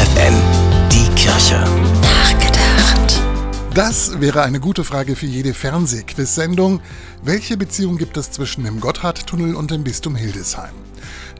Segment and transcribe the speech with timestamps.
[0.00, 0.34] FFN,
[0.90, 1.62] die Kirche.
[2.00, 3.20] Nachgedacht.
[3.74, 6.80] Das wäre eine gute Frage für jede Fernsehquiz-Sendung.
[7.22, 10.72] Welche Beziehung gibt es zwischen dem Gotthardtunnel und dem Bistum Hildesheim?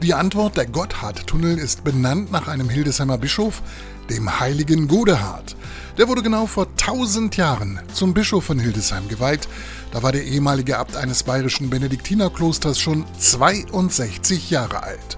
[0.03, 3.63] Die Antwort, der Gotthardtunnel ist benannt nach einem Hildesheimer Bischof,
[4.11, 5.55] dem heiligen Godehard.
[5.97, 9.47] Der wurde genau vor 1000 Jahren zum Bischof von Hildesheim geweiht.
[9.91, 15.17] Da war der ehemalige Abt eines bayerischen Benediktinerklosters schon 62 Jahre alt.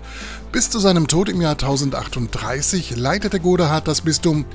[0.52, 4.46] Bis zu seinem Tod im Jahr 1038 leitete Godehard das Bistum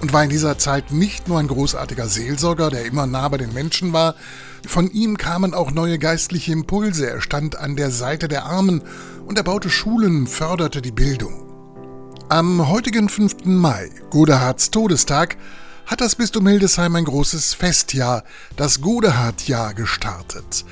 [0.00, 3.52] und war in dieser Zeit nicht nur ein großartiger Seelsorger, der immer nah bei den
[3.52, 4.14] Menschen war,
[4.66, 8.82] von ihm kamen auch neue geistliche Impulse, er stand an der Seite der Armen
[9.26, 11.46] und er baute Schulen, förderte die Bildung.
[12.28, 13.44] Am heutigen 5.
[13.44, 15.36] Mai, Godehards Todestag,
[15.88, 18.22] hat das Bistum Hildesheim ein großes Festjahr,
[18.56, 20.66] das Godehard-Jahr, gestartet.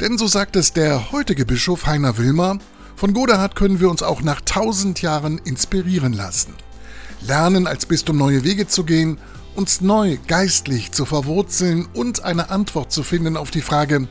[0.00, 2.58] Denn so sagt es der heutige Bischof Heiner Wilmer,
[2.96, 6.54] von Godehard können wir uns auch nach tausend Jahren inspirieren lassen.
[7.20, 9.18] Lernen als Bistum neue Wege zu gehen,
[9.54, 14.08] uns neu geistlich zu verwurzeln und eine Antwort zu finden auf die Frage,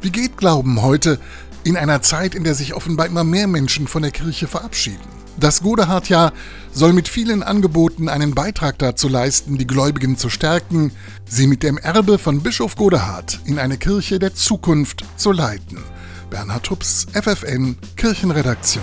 [0.00, 1.18] wie geht Glauben heute
[1.64, 5.13] in einer Zeit, in der sich offenbar immer mehr Menschen von der Kirche verabschieden?
[5.38, 6.32] Das Godehard-Jahr
[6.72, 10.92] soll mit vielen Angeboten einen Beitrag dazu leisten, die Gläubigen zu stärken,
[11.26, 15.78] sie mit dem Erbe von Bischof Godehard in eine Kirche der Zukunft zu leiten.
[16.30, 18.82] Bernhard Tups, FFN, Kirchenredaktion.